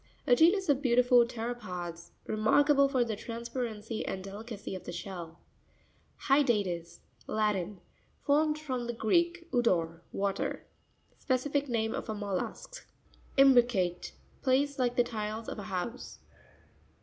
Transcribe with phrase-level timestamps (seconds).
[0.25, 4.91] A genus of beautiful ptero pods, remarkable for the trans parency and delicacy of the
[4.91, 5.37] shell
[6.27, 6.65] (page 67).
[6.65, 7.81] Hypa'ris.—Latin.
[8.23, 10.65] Formed from the Greek, udor, water.
[11.19, 12.89] Specific name of a mollusk.
[13.37, 16.17] Im'BricaTE.—Placed like the tiles of a house.